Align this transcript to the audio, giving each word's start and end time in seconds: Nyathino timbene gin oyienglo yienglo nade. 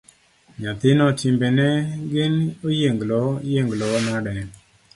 Nyathino 0.59 1.05
timbene 1.19 1.67
gin 2.11 2.35
oyienglo 2.67 3.21
yienglo 3.49 3.87
nade. 4.05 4.35